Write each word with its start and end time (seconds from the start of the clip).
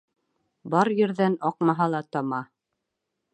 Бар 0.73 0.89
ерҙән 0.99 1.35
аҡмаһа 1.51 1.89
ла 1.97 2.01
тама. 2.17 2.41